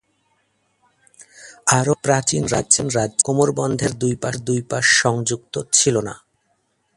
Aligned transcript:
আরও 1.71 1.93
অনেক 1.93 2.01
প্রাচীন 2.03 2.43
রাজ্যে 2.51 2.83
কোমরবন্ধের 3.25 3.91
দুই 4.47 4.61
পাশ 4.69 4.85
সংযুক্ত 5.01 5.55
ছিল 5.73 5.95
না। 6.01 6.15